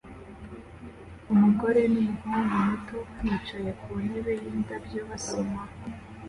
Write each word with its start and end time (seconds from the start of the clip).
Umugore 1.33 1.81
numuhungu 1.93 2.55
muto 2.67 2.97
bicaye 3.23 3.69
kuntebe 3.79 4.31
yindabyo 4.43 5.01
basoma 5.09 5.59